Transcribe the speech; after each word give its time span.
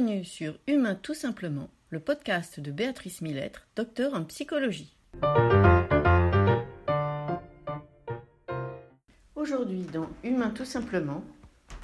Bienvenue 0.00 0.24
sur 0.24 0.56
Humain 0.68 0.94
tout 0.94 1.14
simplement, 1.14 1.68
le 1.90 1.98
podcast 1.98 2.60
de 2.60 2.70
Béatrice 2.70 3.20
Millettre, 3.20 3.66
docteur 3.74 4.14
en 4.14 4.22
psychologie. 4.22 4.96
Aujourd'hui 9.34 9.82
dans 9.92 10.08
Humain 10.22 10.50
tout 10.50 10.64
simplement, 10.64 11.24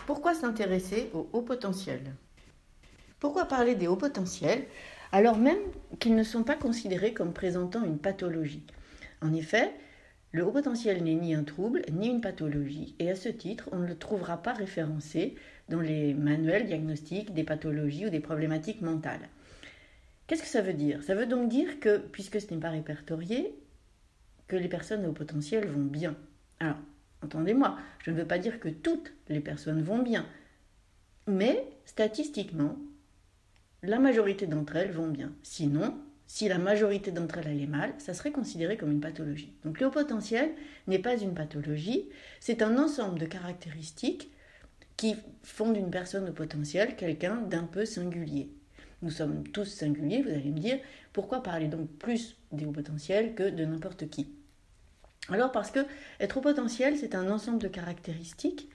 pourquoi 0.06 0.32
s'intéresser 0.32 1.10
au 1.12 1.28
haut 1.32 1.42
potentiel? 1.42 2.14
Pourquoi 3.18 3.46
parler 3.46 3.74
des 3.74 3.88
hauts 3.88 3.96
potentiels 3.96 4.64
alors 5.10 5.36
même 5.36 5.58
qu'ils 5.98 6.14
ne 6.14 6.22
sont 6.22 6.44
pas 6.44 6.54
considérés 6.54 7.14
comme 7.14 7.32
présentant 7.32 7.82
une 7.82 7.98
pathologie? 7.98 8.64
En 9.22 9.32
effet, 9.32 9.72
le 10.30 10.44
haut 10.44 10.52
potentiel 10.52 11.02
n'est 11.02 11.14
ni 11.14 11.34
un 11.34 11.42
trouble 11.42 11.82
ni 11.90 12.10
une 12.10 12.20
pathologie, 12.20 12.94
et 13.00 13.10
à 13.10 13.16
ce 13.16 13.28
titre, 13.28 13.68
on 13.72 13.78
ne 13.78 13.88
le 13.88 13.98
trouvera 13.98 14.36
pas 14.36 14.52
référencé 14.52 15.34
dans 15.68 15.80
les 15.80 16.14
manuels 16.14 16.66
diagnostiques 16.66 17.32
des 17.34 17.44
pathologies 17.44 18.06
ou 18.06 18.10
des 18.10 18.20
problématiques 18.20 18.82
mentales. 18.82 19.28
Qu'est-ce 20.26 20.42
que 20.42 20.48
ça 20.48 20.62
veut 20.62 20.74
dire? 20.74 21.02
Ça 21.02 21.14
veut 21.14 21.26
donc 21.26 21.48
dire 21.48 21.80
que, 21.80 21.98
puisque 21.98 22.40
ce 22.40 22.52
n'est 22.52 22.60
pas 22.60 22.70
répertorié, 22.70 23.54
que 24.46 24.56
les 24.56 24.68
personnes 24.68 25.06
au 25.06 25.12
potentiel 25.12 25.66
vont 25.66 25.84
bien. 25.84 26.16
Alors, 26.60 26.76
entendez-moi, 27.22 27.76
je 28.02 28.10
ne 28.10 28.16
veux 28.16 28.26
pas 28.26 28.38
dire 28.38 28.60
que 28.60 28.68
toutes 28.68 29.12
les 29.28 29.40
personnes 29.40 29.82
vont 29.82 30.02
bien, 30.02 30.26
mais 31.26 31.66
statistiquement, 31.84 32.76
la 33.82 33.98
majorité 33.98 34.46
d'entre 34.46 34.76
elles 34.76 34.92
vont 34.92 35.08
bien. 35.08 35.32
Sinon, 35.42 35.94
si 36.26 36.48
la 36.48 36.58
majorité 36.58 37.10
d'entre 37.10 37.38
elles 37.38 37.48
allait 37.48 37.66
mal, 37.66 37.92
ça 37.98 38.14
serait 38.14 38.32
considéré 38.32 38.76
comme 38.76 38.92
une 38.92 39.00
pathologie. 39.00 39.52
Donc 39.64 39.80
le 39.80 39.86
haut 39.86 39.90
potentiel 39.90 40.52
n'est 40.86 40.98
pas 40.98 41.16
une 41.16 41.34
pathologie, 41.34 42.08
c'est 42.40 42.62
un 42.62 42.78
ensemble 42.78 43.18
de 43.18 43.26
caractéristiques 43.26 44.30
qui 44.96 45.16
font 45.42 45.72
d'une 45.72 45.90
personne 45.90 46.28
au 46.28 46.32
potentiel 46.32 46.96
quelqu'un 46.96 47.36
d'un 47.36 47.64
peu 47.64 47.84
singulier. 47.84 48.50
Nous 49.02 49.10
sommes 49.10 49.46
tous 49.48 49.64
singuliers, 49.64 50.22
vous 50.22 50.30
allez 50.30 50.50
me 50.50 50.58
dire, 50.58 50.78
pourquoi 51.12 51.42
parler 51.42 51.68
donc 51.68 51.88
plus 51.98 52.36
des 52.52 52.64
hauts 52.64 52.72
potentiels 52.72 53.34
que 53.34 53.48
de 53.50 53.64
n'importe 53.64 54.08
qui? 54.08 54.32
Alors 55.28 55.52
parce 55.52 55.70
que 55.70 55.80
être 56.20 56.36
au 56.36 56.40
potentiel, 56.40 56.96
c'est 56.96 57.14
un 57.14 57.30
ensemble 57.30 57.58
de 57.58 57.68
caractéristiques 57.68 58.68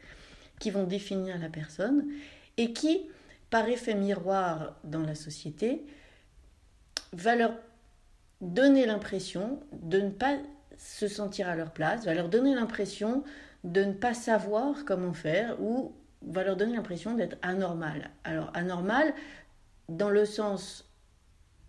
qui 0.60 0.72
vont 0.72 0.86
définir 0.86 1.38
la 1.40 1.50
personne 1.50 2.08
et 2.58 2.74
qui, 2.74 3.08
par 3.50 3.68
effet 3.68 3.96
miroir 3.96 4.76
dans 4.84 5.02
la 5.02 5.16
société, 5.16 5.86
va 7.14 7.36
leur 7.36 7.54
donner 8.42 8.86
l'impression 8.86 9.60
de 9.74 10.00
ne 10.00 10.10
pas 10.10 10.38
se 10.78 11.08
sentir 11.08 11.50
à 11.50 11.56
leur 11.56 11.72
place, 11.72 12.06
va 12.06 12.14
leur 12.14 12.30
donner 12.30 12.56
l'impression 12.56 13.24
de 13.64 13.84
ne 13.84 13.94
pas 13.94 14.14
savoir 14.14 14.86
comment 14.86 15.14
faire 15.14 15.62
ou 15.62 15.94
va 16.22 16.44
leur 16.44 16.56
donner 16.56 16.76
l'impression 16.76 17.16
d'être 17.16 17.38
anormal. 17.42 18.12
Alors 18.24 18.52
anormal, 18.54 19.14
dans 19.88 20.10
le 20.10 20.26
sens 20.26 20.90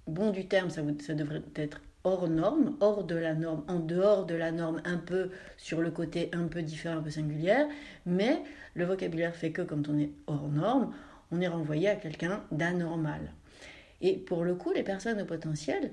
bon 0.06 0.30
du 0.30 0.46
terme, 0.46 0.70
ça, 0.70 0.82
ça 1.00 1.14
devrait 1.14 1.42
être 1.54 1.80
hors 2.04 2.28
norme, 2.28 2.76
hors 2.80 3.04
de 3.04 3.14
la 3.14 3.34
norme, 3.34 3.64
en 3.68 3.78
dehors 3.78 4.26
de 4.26 4.34
la 4.34 4.52
norme, 4.52 4.80
un 4.84 4.96
peu 4.96 5.30
sur 5.56 5.80
le 5.80 5.90
côté 5.90 6.30
un 6.32 6.46
peu 6.46 6.62
différent, 6.62 6.98
un 6.98 7.02
peu 7.02 7.10
singulière, 7.10 7.66
mais 8.06 8.42
le 8.74 8.84
vocabulaire 8.84 9.34
fait 9.34 9.52
que 9.52 9.62
quand 9.62 9.88
on 9.88 9.98
est 9.98 10.10
hors 10.26 10.48
norme, 10.48 10.94
on 11.30 11.40
est 11.40 11.48
renvoyé 11.48 11.88
à 11.88 11.96
quelqu'un 11.96 12.42
d'anormal. 12.50 13.32
Et 14.00 14.16
pour 14.16 14.44
le 14.44 14.54
coup, 14.54 14.72
les 14.72 14.82
personnes 14.82 15.20
au 15.20 15.26
potentiel, 15.26 15.92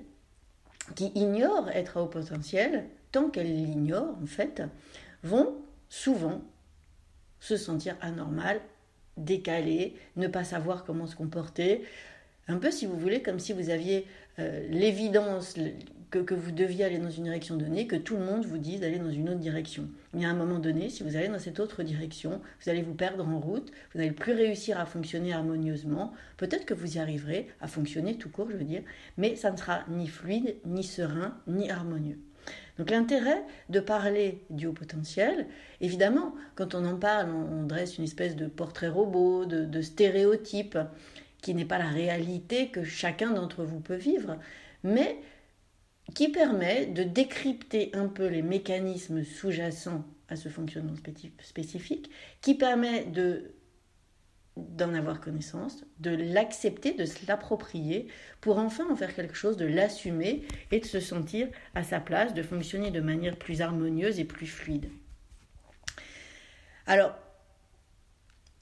qui 0.95 1.11
ignorent 1.16 1.69
être 1.69 1.99
au 1.99 2.05
potentiel, 2.05 2.86
tant 3.11 3.30
qu'elles 3.30 3.53
l'ignorent 3.53 4.17
en 4.21 4.25
fait, 4.25 4.64
vont 5.23 5.55
souvent 5.89 6.42
se 7.39 7.57
sentir 7.57 7.95
anormal, 8.02 8.59
décalé, 9.17 9.95
ne 10.16 10.27
pas 10.27 10.43
savoir 10.43 10.83
comment 10.83 11.07
se 11.07 11.16
comporter. 11.16 11.83
Un 12.47 12.57
peu, 12.57 12.71
si 12.71 12.85
vous 12.85 12.98
voulez, 12.98 13.21
comme 13.21 13.39
si 13.39 13.53
vous 13.53 13.70
aviez 13.70 14.05
euh, 14.39 14.65
l'évidence 14.70 15.55
que, 16.11 16.20
que, 16.20 16.33
vous 16.33 16.52
deviez 16.52 16.86
aller 16.86 16.99
dans 16.99 17.09
une 17.09 17.23
direction 17.23 17.58
donnée, 17.58 17.87
que 17.87 17.98
tout 17.98 18.15
le 18.15 18.23
monde 18.23 18.45
vous 18.45 18.58
dise 18.58 18.80
d'aller 18.80 18.99
dans 18.99 19.11
une 19.11 19.30
autre 19.30 19.39
direction. 19.39 19.89
Mais 20.14 20.25
à 20.25 20.30
un 20.30 20.33
moment 20.33 20.59
donné, 20.59 20.89
si 20.89 21.03
vous 21.03 21.17
allez 21.17 21.27
dans 21.27 21.39
cette 21.39 21.59
autre 21.59 21.83
direction, 21.83 22.39
vous 22.61 22.70
allez 22.70 22.81
vous 22.81 22.93
perdre 22.93 23.27
en 23.27 23.39
route, 23.39 23.71
vous 23.92 23.99
n'allez 23.99 24.11
plus 24.11 24.33
réussir 24.33 24.80
à 24.80 24.86
fonctionner 24.86 25.33
harmonieusement. 25.33 26.14
Peut-être 26.37 26.65
que 26.65 26.73
vous 26.73 26.95
y 26.95 26.99
arriverez 26.99 27.49
à 27.59 27.67
fonctionner 27.67 28.17
tout 28.17 28.30
court, 28.30 28.49
je 28.49 28.55
veux 28.55 28.64
dire, 28.64 28.83
mais 29.17 29.36
ça 29.36 29.52
ne 29.52 29.58
sera 29.58 29.83
ni 29.89 30.08
fluide, 30.08 30.55
ni 30.65 30.83
serein, 30.83 31.37
ni 31.48 31.69
harmonieux. 31.69 32.19
Donc 32.77 32.91
l'intérêt 32.91 33.43
de 33.69 33.80
parler 33.80 34.43
du 34.49 34.67
haut 34.67 34.73
potentiel, 34.73 35.47
évidemment, 35.81 36.35
quand 36.55 36.75
on 36.75 36.85
en 36.85 36.97
parle, 36.97 37.31
on, 37.31 37.63
dresse 37.65 37.97
une 37.97 38.03
espèce 38.03 38.35
de 38.35 38.47
portrait 38.47 38.87
robot, 38.87 39.45
de, 39.45 39.81
stéréotype, 39.81 40.77
qui 41.41 41.53
n'est 41.53 41.65
pas 41.65 41.77
la 41.77 41.89
réalité 41.89 42.69
que 42.69 42.83
chacun 42.83 43.31
d'entre 43.31 43.63
vous 43.63 43.80
peut 43.80 43.95
vivre, 43.95 44.37
mais 44.83 45.17
qui 46.13 46.30
permet 46.30 46.86
de 46.86 47.03
décrypter 47.03 47.91
un 47.93 48.07
peu 48.07 48.27
les 48.27 48.41
mécanismes 48.41 49.23
sous-jacents 49.23 50.03
à 50.30 50.36
ce 50.36 50.49
fonctionnement 50.49 50.95
spécifique, 51.41 52.09
qui 52.41 52.55
permet 52.55 53.05
de 53.05 53.53
d'en 54.57 54.93
avoir 54.93 55.21
connaissance, 55.21 55.83
de 55.99 56.11
l'accepter, 56.11 56.93
de 56.93 57.05
se 57.05 57.25
l'approprier, 57.27 58.07
pour 58.41 58.57
enfin 58.57 58.85
en 58.89 58.95
faire 58.95 59.13
quelque 59.13 59.35
chose, 59.35 59.57
de 59.57 59.65
l'assumer 59.65 60.43
et 60.71 60.79
de 60.79 60.85
se 60.85 60.99
sentir 60.99 61.47
à 61.75 61.83
sa 61.83 61.99
place, 61.99 62.33
de 62.33 62.43
fonctionner 62.43 62.91
de 62.91 63.01
manière 63.01 63.37
plus 63.37 63.61
harmonieuse 63.61 64.19
et 64.19 64.25
plus 64.25 64.47
fluide. 64.47 64.89
Alors, 66.85 67.15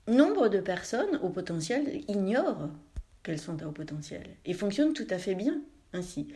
nombre 0.07 0.49
de 0.49 0.59
personnes 0.59 1.19
au 1.21 1.29
potentiel 1.29 2.01
ignorent 2.07 2.69
qu'elles 3.23 3.39
sont 3.39 3.61
à 3.61 3.67
haut 3.67 3.71
potentiel 3.71 4.23
et 4.45 4.53
fonctionnent 4.53 4.93
tout 4.93 5.07
à 5.09 5.17
fait 5.17 5.35
bien 5.35 5.61
ainsi. 5.93 6.27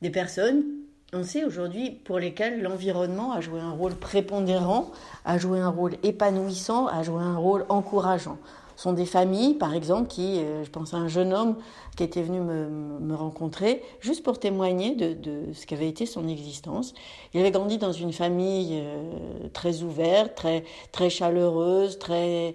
Des 0.00 0.10
personnes, 0.10 0.64
on 1.12 1.24
sait 1.24 1.44
aujourd'hui, 1.44 1.90
pour 1.90 2.18
lesquelles 2.18 2.62
l'environnement 2.62 3.32
a 3.32 3.40
joué 3.40 3.60
un 3.60 3.72
rôle 3.72 3.94
prépondérant, 3.94 4.92
a 5.24 5.38
joué 5.38 5.58
un 5.58 5.68
rôle 5.68 5.96
épanouissant, 6.02 6.86
a 6.86 7.02
joué 7.02 7.22
un 7.22 7.36
rôle 7.36 7.66
encourageant 7.68 8.38
sont 8.80 8.94
des 8.94 9.04
familles, 9.04 9.54
par 9.54 9.74
exemple, 9.74 10.08
qui, 10.08 10.38
euh, 10.38 10.64
je 10.64 10.70
pense 10.70 10.94
à 10.94 10.96
un 10.96 11.08
jeune 11.08 11.34
homme 11.34 11.56
qui 11.96 12.02
était 12.02 12.22
venu 12.22 12.40
me, 12.40 13.14
rencontrer, 13.14 13.82
juste 14.00 14.22
pour 14.22 14.38
témoigner 14.38 14.94
de, 14.94 15.52
ce 15.52 15.66
qu'avait 15.66 15.88
été 15.88 16.06
son 16.06 16.26
existence. 16.26 16.94
Il 17.34 17.40
avait 17.40 17.50
grandi 17.50 17.76
dans 17.76 17.92
une 17.92 18.14
famille 18.14 18.80
euh, 18.80 19.48
très 19.52 19.82
ouverte, 19.82 20.34
très, 20.34 20.64
très 20.92 21.10
chaleureuse, 21.10 21.98
très 21.98 22.54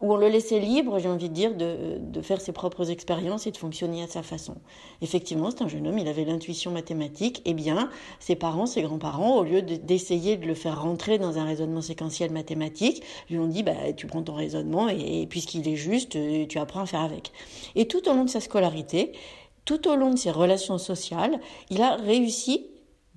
où 0.00 0.12
on 0.12 0.16
le 0.16 0.28
laissait 0.28 0.58
libre, 0.58 0.98
j'ai 0.98 1.08
envie 1.08 1.28
de 1.28 1.34
dire, 1.34 1.54
de, 1.54 2.20
faire 2.22 2.40
ses 2.40 2.52
propres 2.52 2.90
expériences 2.90 3.46
et 3.46 3.50
de 3.50 3.56
fonctionner 3.56 4.02
à 4.02 4.06
sa 4.06 4.22
façon. 4.22 4.56
Effectivement, 5.02 5.50
c'est 5.50 5.62
un 5.62 5.68
jeune 5.68 5.86
homme, 5.86 5.98
il 5.98 6.08
avait 6.08 6.24
l'intuition 6.24 6.70
mathématique. 6.70 7.42
Eh 7.44 7.54
bien, 7.54 7.90
ses 8.18 8.34
parents, 8.34 8.66
ses 8.66 8.82
grands-parents, 8.82 9.36
au 9.36 9.44
lieu 9.44 9.62
d'essayer 9.62 10.36
de, 10.36 10.46
le 10.46 10.54
faire 10.54 10.82
rentrer 10.82 11.18
dans 11.18 11.38
un 11.38 11.44
raisonnement 11.44 11.82
séquentiel 11.82 12.30
mathématique, 12.30 13.02
lui 13.30 13.38
ont 13.38 13.46
dit, 13.46 13.62
bah, 13.62 13.92
tu 13.96 14.06
prends 14.06 14.22
ton 14.22 14.34
raisonnement 14.34 14.88
et, 14.88 15.26
puisqu'il 15.28 15.68
est 15.68 15.76
juste, 15.76 16.16
euh, 16.16 16.46
tu 16.46 16.58
apprends 16.58 16.80
à 16.80 16.86
faire 16.86 17.00
avec. 17.00 17.32
Et 17.74 17.86
tout 17.86 18.08
au 18.08 18.12
long 18.12 18.24
de 18.24 18.30
sa 18.30 18.40
scolarité, 18.40 19.12
tout 19.64 19.88
au 19.88 19.96
long 19.96 20.10
de 20.10 20.16
ses 20.16 20.30
relations 20.30 20.78
sociales, 20.78 21.40
il 21.70 21.82
a 21.82 21.96
réussi 21.96 22.66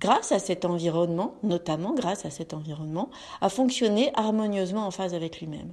grâce 0.00 0.32
à 0.32 0.38
cet 0.38 0.64
environnement, 0.64 1.34
notamment 1.42 1.94
grâce 1.94 2.24
à 2.24 2.30
cet 2.30 2.54
environnement, 2.54 3.10
à 3.40 3.48
fonctionner 3.48 4.10
harmonieusement 4.14 4.86
en 4.86 4.90
phase 4.90 5.14
avec 5.14 5.40
lui-même. 5.40 5.72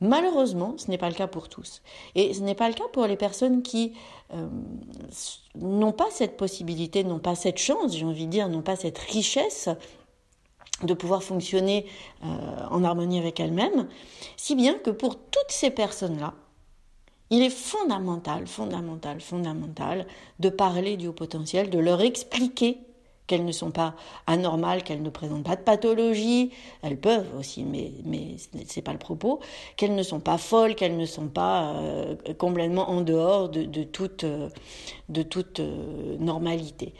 Malheureusement, 0.00 0.74
ce 0.76 0.90
n'est 0.90 0.98
pas 0.98 1.08
le 1.08 1.14
cas 1.14 1.26
pour 1.26 1.48
tous. 1.48 1.82
Et 2.14 2.34
ce 2.34 2.40
n'est 2.40 2.54
pas 2.54 2.68
le 2.68 2.74
cas 2.74 2.84
pour 2.92 3.06
les 3.06 3.16
personnes 3.16 3.62
qui 3.62 3.94
euh, 4.34 4.46
n'ont 5.54 5.92
pas 5.92 6.08
cette 6.10 6.36
possibilité, 6.36 7.02
n'ont 7.02 7.18
pas 7.18 7.34
cette 7.34 7.58
chance, 7.58 7.96
j'ai 7.96 8.04
envie 8.04 8.26
de 8.26 8.30
dire, 8.30 8.48
n'ont 8.48 8.62
pas 8.62 8.76
cette 8.76 8.98
richesse 8.98 9.70
de 10.82 10.92
pouvoir 10.92 11.22
fonctionner 11.22 11.86
euh, 12.24 12.26
en 12.70 12.84
harmonie 12.84 13.18
avec 13.18 13.40
elles-mêmes, 13.40 13.88
si 14.36 14.54
bien 14.54 14.74
que 14.74 14.90
pour 14.90 15.16
toutes 15.16 15.50
ces 15.50 15.70
personnes-là, 15.70 16.34
il 17.30 17.42
est 17.42 17.50
fondamental, 17.50 18.46
fondamental, 18.46 19.20
fondamental 19.20 20.06
de 20.38 20.48
parler 20.48 20.96
du 20.96 21.08
haut 21.08 21.12
potentiel, 21.12 21.70
de 21.70 21.78
leur 21.78 22.02
expliquer 22.02 22.78
qu'elles 23.26 23.44
ne 23.44 23.52
sont 23.52 23.70
pas 23.70 23.94
anormales, 24.26 24.82
qu'elles 24.82 25.02
ne 25.02 25.10
présentent 25.10 25.44
pas 25.44 25.56
de 25.56 25.62
pathologie, 25.62 26.50
elles 26.82 26.98
peuvent 26.98 27.28
aussi, 27.38 27.64
mais, 27.64 27.92
mais 28.04 28.36
ce 28.38 28.76
n'est 28.76 28.82
pas 28.82 28.92
le 28.92 28.98
propos, 28.98 29.40
qu'elles 29.76 29.94
ne 29.94 30.02
sont 30.02 30.20
pas 30.20 30.38
folles, 30.38 30.74
qu'elles 30.74 30.96
ne 30.96 31.06
sont 31.06 31.28
pas 31.28 31.74
euh, 31.74 32.16
complètement 32.38 32.90
en 32.90 33.00
dehors 33.00 33.48
de, 33.48 33.64
de 33.64 33.82
toute, 33.82 34.24
de 35.08 35.22
toute 35.22 35.60
euh, 35.60 36.16
normalité. 36.18 36.94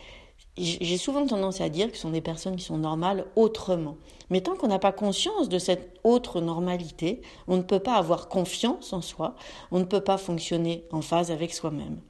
J'ai 0.59 0.97
souvent 0.97 1.27
tendance 1.27 1.61
à 1.61 1.69
dire 1.69 1.91
que 1.91 1.97
ce 1.97 2.03
sont 2.03 2.11
des 2.11 2.23
personnes 2.23 2.57
qui 2.57 2.65
sont 2.65 2.79
normales 2.79 3.27
autrement. 3.37 3.99
Mais 4.31 4.41
tant 4.41 4.57
qu'on 4.57 4.69
n'a 4.69 4.79
pas 4.79 4.93
conscience 4.93 5.51
de 5.51 5.59
cette 5.59 5.99
autre 6.03 6.41
normalité, 6.41 7.21
on 7.47 7.59
ne 7.59 7.63
peut 7.63 7.79
pas 7.79 7.97
avoir 7.97 8.29
confiance 8.29 8.95
en 8.95 9.03
soi, 9.03 9.35
on 9.71 9.79
ne 9.81 9.85
peut 9.85 10.01
pas 10.01 10.17
fonctionner 10.17 10.85
en 10.93 11.03
phase 11.03 11.31
avec 11.31 11.53
soi-même. 11.53 12.01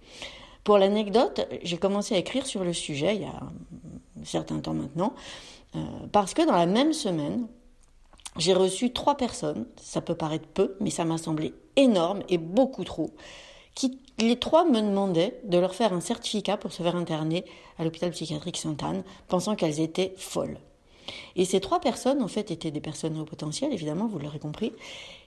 Pour 0.63 0.79
l'anecdote, 0.79 1.47
j'ai 1.63 1.77
commencé 1.77 2.15
à 2.15 2.19
écrire 2.19 2.47
sur 2.47 2.63
le 2.63 2.73
sujet 2.73 3.17
il 3.17 3.23
y 3.23 3.25
a 3.25 3.41
certain 4.25 4.61
temps 4.61 4.75
maintenant, 4.75 5.15
euh, 5.75 5.81
parce 6.13 6.35
que 6.35 6.47
dans 6.47 6.57
la 6.57 6.67
même 6.67 6.93
semaine, 6.93 7.47
j'ai 8.39 8.55
reçu 8.55 8.93
trois 8.93 9.17
personnes, 9.17 9.67
ça 9.77 10.01
peut 10.01 10.15
paraître 10.15 10.47
peu, 10.49 10.77
mais 10.81 10.91
ça 10.91 11.05
m'a 11.05 11.19
semblé 11.19 11.55
énormes 11.77 12.23
et 12.29 12.39
beaucoup 12.39 12.85
trop. 12.85 13.11
Qui, 13.75 14.01
les 14.19 14.39
trois 14.39 14.65
me 14.65 14.81
demandaient 14.81 15.41
de 15.45 15.59
leur 15.59 15.75
faire 15.75 15.93
un 15.93 16.01
certificat 16.01 16.57
pour 16.57 16.73
se 16.73 16.83
faire 16.83 16.97
interner 16.97 17.45
à 17.79 17.85
l'hôpital 17.85 18.11
psychiatrique 18.11 18.57
Sainte-Anne, 18.57 19.05
pensant 19.29 19.57
qu'elles 19.57 19.81
étaient 19.81 20.15
folles. 20.17 20.59
Et 21.37 21.45
ces 21.45 21.61
trois 21.61 21.81
personnes, 21.81 22.23
en 22.23 22.29
fait, 22.29 22.51
étaient 22.51 22.71
des 22.71 22.81
personnes 22.81 23.19
au 23.19 23.25
potentiel, 23.25 23.73
évidemment, 23.73 24.07
vous 24.07 24.19
l'aurez 24.19 24.39
compris, 24.39 24.73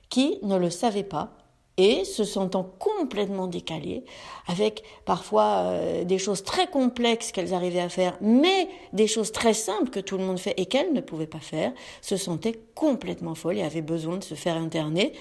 qui 0.10 0.40
ne 0.42 0.58
le 0.58 0.70
savaient 0.70 1.04
pas 1.04 1.32
et 1.80 2.04
se 2.04 2.26
sentant 2.26 2.70
complètement 2.78 3.48
décalées, 3.48 4.04
avec 4.48 4.84
parfois 5.06 5.64
euh, 5.64 6.04
des 6.04 6.18
choses 6.18 6.44
très 6.44 6.68
complexes 6.68 7.32
qu'elles 7.32 7.54
arrivaient 7.54 7.80
à 7.80 7.88
faire, 7.88 8.18
mais 8.20 8.68
des 8.92 9.08
choses 9.08 9.32
très 9.32 9.54
simples 9.54 9.90
que 9.90 10.02
tout 10.02 10.18
le 10.18 10.26
monde 10.26 10.40
fait 10.40 10.54
et 10.58 10.66
qu'elles 10.66 10.92
ne 10.92 11.00
pouvaient 11.00 11.26
pas 11.26 11.40
faire, 11.40 11.72
se 12.02 12.18
sentaient 12.18 12.60
complètement 12.76 13.34
folles 13.34 13.60
et 13.60 13.64
avaient 13.64 13.82
besoin 13.82 14.18
de 14.18 14.24
se 14.26 14.36
faire 14.36 14.58
interner, 14.58 15.14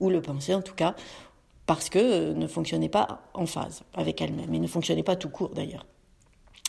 ou 0.00 0.08
le 0.08 0.22
pensaient 0.22 0.54
en 0.54 0.62
tout 0.62 0.74
cas, 0.74 0.96
parce 1.66 1.90
que 1.90 1.98
euh, 1.98 2.32
ne 2.32 2.46
fonctionnaient 2.46 2.88
pas 2.88 3.20
en 3.34 3.44
phase 3.44 3.82
avec 3.92 4.22
elles-mêmes, 4.22 4.54
et 4.54 4.58
ne 4.58 4.66
fonctionnaient 4.66 5.02
pas 5.02 5.16
tout 5.16 5.28
court 5.28 5.50
d'ailleurs. 5.50 5.84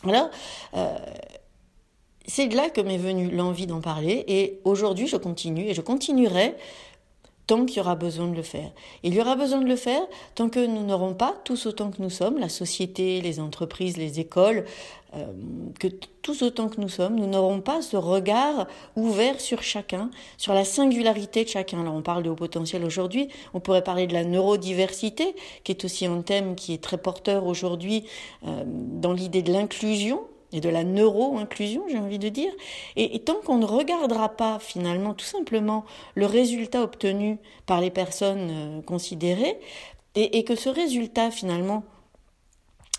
Alors, 0.04 0.30
euh, 0.76 0.98
c'est 2.26 2.48
de 2.48 2.56
là 2.58 2.70
que 2.70 2.82
m'est 2.82 2.98
venue 2.98 3.32
l'envie 3.32 3.66
d'en 3.66 3.80
parler, 3.80 4.26
et 4.28 4.60
aujourd'hui 4.66 5.08
je 5.08 5.16
continue, 5.16 5.70
et 5.70 5.74
je 5.74 5.82
continuerai 5.82 6.54
tant 7.48 7.66
qu'il 7.66 7.78
y 7.78 7.80
aura 7.80 7.96
besoin 7.96 8.28
de 8.28 8.36
le 8.36 8.44
faire. 8.44 8.72
Il 9.04 9.14
y 9.14 9.22
aura 9.22 9.36
besoin 9.36 9.62
de 9.62 9.68
le 9.68 9.78
faire 9.78 10.02
tant 10.36 10.50
que 10.50 10.66
nous 10.66 10.86
n'aurons 10.86 11.14
pas, 11.14 11.34
tous 11.46 11.66
autant 11.66 11.90
que 11.90 12.02
nous 12.02 12.10
sommes, 12.10 12.38
la 12.38 12.50
société, 12.50 13.22
les 13.22 13.40
entreprises, 13.40 13.98
les 13.98 14.20
écoles, 14.20 14.66
euh, 15.16 15.26
que 15.80 15.88
tous 16.22 16.42
autant 16.42 16.68
que 16.68 16.82
nous 16.82 16.90
sommes, 16.90 17.16
nous 17.16 17.28
n'aurons 17.28 17.62
pas 17.62 17.82
ce 17.82 17.96
regard 17.96 18.68
ouvert 18.98 19.40
sur 19.40 19.64
chacun, 19.64 20.12
sur 20.38 20.54
la 20.54 20.66
singularité 20.66 21.46
de 21.46 21.50
chacun. 21.50 21.80
Alors 21.80 21.94
on 21.94 22.02
parle 22.02 22.24
de 22.24 22.30
haut 22.30 22.36
potentiel 22.36 22.84
aujourd'hui, 22.84 23.30
on 23.54 23.62
pourrait 23.62 23.84
parler 23.84 24.08
de 24.08 24.14
la 24.14 24.26
neurodiversité, 24.26 25.34
qui 25.64 25.72
est 25.72 25.86
aussi 25.86 26.06
un 26.06 26.22
thème 26.22 26.56
qui 26.56 26.74
est 26.74 26.84
très 26.84 26.98
porteur 26.98 27.46
aujourd'hui 27.46 28.04
euh, 28.46 28.64
dans 28.66 29.14
l'idée 29.14 29.42
de 29.42 29.54
l'inclusion 29.54 30.20
et 30.52 30.62
de 30.62 30.70
la 30.70 30.84
neuro-inclusion, 30.84 31.84
j'ai 31.90 31.98
envie 31.98 32.20
de 32.20 32.30
dire. 32.30 32.52
Et, 32.96 33.20
tant 33.20 33.36
qu'on 33.46 33.58
ne 33.58 33.66
regardera 33.66 34.30
pas 34.30 34.60
finalement 34.60 35.14
tout 35.14 35.26
simplement 35.26 35.86
le 36.16 36.26
résultat 36.26 36.82
obtenu 36.82 37.38
par 37.66 37.82
les 37.82 37.92
personnes 37.92 38.50
euh, 38.52 38.82
considérées, 38.82 39.60
et, 40.16 40.44
que 40.44 40.56
ce 40.56 40.70
résultat 40.70 41.30
finalement, 41.30 41.84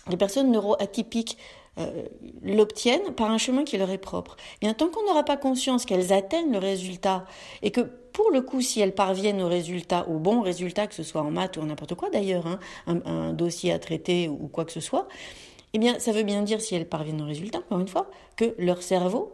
les 0.09 0.15
personnes 0.15 0.51
neuroatypiques 0.51 1.37
euh, 1.77 2.03
l'obtiennent 2.43 3.13
par 3.13 3.29
un 3.29 3.37
chemin 3.37 3.63
qui 3.63 3.77
leur 3.77 3.89
est 3.89 3.97
propre. 3.97 4.37
Et 4.61 4.73
tant 4.73 4.87
qu'on 4.87 5.05
n'aura 5.05 5.23
pas 5.23 5.37
conscience 5.37 5.85
qu'elles 5.85 6.13
atteignent 6.13 6.51
le 6.51 6.57
résultat 6.59 7.25
et 7.61 7.71
que 7.71 7.81
pour 8.13 8.31
le 8.31 8.41
coup, 8.41 8.61
si 8.61 8.81
elles 8.81 8.95
parviennent 8.95 9.41
au 9.41 9.47
résultat, 9.47 10.07
au 10.09 10.19
bon 10.19 10.41
résultat, 10.41 10.87
que 10.87 10.95
ce 10.95 11.03
soit 11.03 11.21
en 11.21 11.31
maths 11.31 11.57
ou 11.57 11.63
n'importe 11.63 11.95
quoi 11.95 12.09
d'ailleurs, 12.09 12.47
hein, 12.47 12.59
un, 12.87 13.33
dossier 13.33 13.71
à 13.71 13.79
traiter 13.79 14.27
ou 14.27 14.47
quoi 14.47 14.65
que 14.65 14.71
ce 14.71 14.81
soit, 14.81 15.07
eh 15.73 15.79
bien, 15.79 15.99
ça 15.99 16.11
veut 16.11 16.23
bien 16.23 16.41
dire, 16.41 16.61
si 16.61 16.75
elles 16.75 16.87
parviennent 16.87 17.21
au 17.21 17.25
résultat, 17.25 17.59
encore 17.59 17.79
une 17.79 17.87
fois, 17.87 18.09
que 18.35 18.55
leur 18.57 18.81
cerveau 18.81 19.33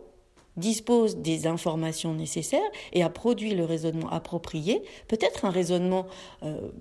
dispose 0.57 1.17
des 1.17 1.47
informations 1.47 2.13
nécessaires 2.13 2.61
et 2.93 3.03
a 3.03 3.09
produit 3.09 3.55
le 3.55 3.65
raisonnement 3.65 4.09
approprié, 4.09 4.83
peut-être 5.07 5.45
un 5.45 5.49
raisonnement 5.49 6.07
euh, 6.43 6.71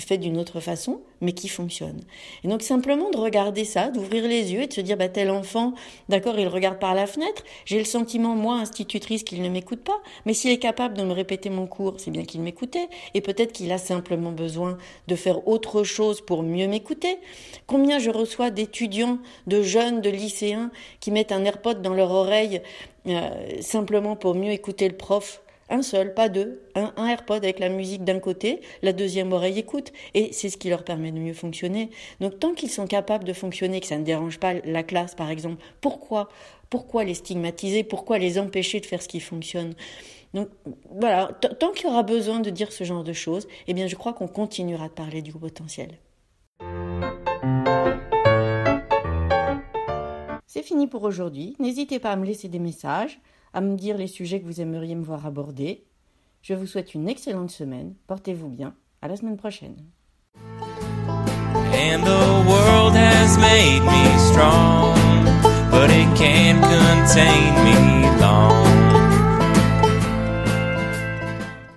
fait 0.00 0.18
d'une 0.18 0.38
autre 0.38 0.60
façon, 0.60 1.00
mais 1.20 1.32
qui 1.32 1.48
fonctionne. 1.48 2.00
Et 2.44 2.48
donc 2.48 2.62
simplement 2.62 3.10
de 3.10 3.16
regarder 3.16 3.64
ça, 3.64 3.88
d'ouvrir 3.88 4.26
les 4.26 4.52
yeux 4.52 4.62
et 4.62 4.66
de 4.66 4.72
se 4.72 4.80
dire, 4.80 4.96
bah, 4.96 5.08
tel 5.08 5.30
enfant, 5.30 5.74
d'accord, 6.08 6.38
il 6.38 6.48
regarde 6.48 6.78
par 6.78 6.94
la 6.94 7.06
fenêtre, 7.06 7.44
j'ai 7.64 7.78
le 7.78 7.84
sentiment, 7.84 8.34
moi, 8.34 8.56
institutrice, 8.56 9.22
qu'il 9.22 9.42
ne 9.42 9.48
m'écoute 9.48 9.80
pas, 9.80 10.00
mais 10.26 10.34
s'il 10.34 10.50
est 10.50 10.58
capable 10.58 10.96
de 10.96 11.02
me 11.02 11.12
répéter 11.12 11.50
mon 11.50 11.66
cours, 11.66 11.94
c'est 11.98 12.10
bien 12.10 12.24
qu'il 12.24 12.40
m'écoutait, 12.40 12.88
et 13.14 13.20
peut-être 13.20 13.52
qu'il 13.52 13.70
a 13.72 13.78
simplement 13.78 14.32
besoin 14.32 14.78
de 15.08 15.16
faire 15.16 15.46
autre 15.46 15.84
chose 15.84 16.20
pour 16.20 16.42
mieux 16.42 16.66
m'écouter. 16.66 17.18
Combien 17.66 17.98
je 17.98 18.10
reçois 18.10 18.50
d'étudiants, 18.50 19.18
de 19.46 19.62
jeunes, 19.62 20.00
de 20.00 20.10
lycéens 20.10 20.70
qui 21.00 21.10
mettent 21.10 21.32
un 21.32 21.44
AirPod 21.44 21.82
dans 21.82 21.94
leur 21.94 22.10
oreille 22.10 22.62
euh, 23.06 23.30
simplement 23.60 24.14
pour 24.14 24.34
mieux 24.34 24.52
écouter 24.52 24.88
le 24.88 24.96
prof 24.96 25.42
un 25.70 25.82
seul, 25.82 26.14
pas 26.14 26.28
deux, 26.28 26.60
un, 26.74 26.92
AirPod 27.06 27.42
avec 27.42 27.58
la 27.58 27.68
musique 27.68 28.04
d'un 28.04 28.18
côté, 28.18 28.60
la 28.82 28.92
deuxième 28.92 29.32
oreille 29.32 29.58
écoute, 29.58 29.92
et 30.14 30.32
c'est 30.32 30.50
ce 30.50 30.56
qui 30.56 30.68
leur 30.68 30.84
permet 30.84 31.12
de 31.12 31.18
mieux 31.18 31.32
fonctionner. 31.32 31.90
Donc 32.20 32.38
tant 32.38 32.52
qu'ils 32.52 32.70
sont 32.70 32.86
capables 32.86 33.24
de 33.24 33.32
fonctionner, 33.32 33.80
que 33.80 33.86
ça 33.86 33.96
ne 33.96 34.04
dérange 34.04 34.38
pas 34.38 34.54
la 34.64 34.82
classe 34.82 35.14
par 35.14 35.30
exemple, 35.30 35.62
pourquoi 35.80 36.28
pourquoi 36.70 37.02
les 37.02 37.14
stigmatiser 37.14 37.82
Pourquoi 37.82 38.18
les 38.18 38.38
empêcher 38.38 38.78
de 38.78 38.86
faire 38.86 39.02
ce 39.02 39.08
qui 39.08 39.18
fonctionne? 39.18 39.74
Donc 40.34 40.48
voilà, 40.88 41.32
tant 41.58 41.72
qu'il 41.72 41.86
y 41.86 41.90
aura 41.90 42.04
besoin 42.04 42.38
de 42.38 42.50
dire 42.50 42.70
ce 42.70 42.84
genre 42.84 43.02
de 43.02 43.12
choses, 43.12 43.48
eh 43.66 43.74
bien 43.74 43.88
je 43.88 43.96
crois 43.96 44.12
qu'on 44.12 44.28
continuera 44.28 44.86
de 44.86 44.92
parler 44.92 45.22
du 45.22 45.32
potentiel. 45.32 45.98
C'est 50.46 50.62
fini 50.62 50.86
pour 50.86 51.02
aujourd'hui. 51.02 51.56
N'hésitez 51.58 51.98
pas 51.98 52.12
à 52.12 52.16
me 52.16 52.24
laisser 52.24 52.48
des 52.48 52.60
messages 52.60 53.20
à 53.52 53.60
me 53.60 53.76
dire 53.76 53.96
les 53.96 54.06
sujets 54.06 54.40
que 54.40 54.46
vous 54.46 54.60
aimeriez 54.60 54.94
me 54.94 55.04
voir 55.04 55.26
aborder. 55.26 55.84
Je 56.42 56.54
vous 56.54 56.66
souhaite 56.66 56.94
une 56.94 57.08
excellente 57.08 57.50
semaine. 57.50 57.94
Portez-vous 58.06 58.48
bien. 58.48 58.74
À 59.02 59.08
la 59.08 59.16
semaine 59.16 59.36
prochaine. 59.36 59.76